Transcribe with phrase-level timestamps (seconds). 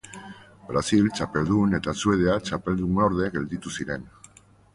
[0.69, 4.11] Brasil txapeldun eta Suedia txapeldunorde gelditu ziren.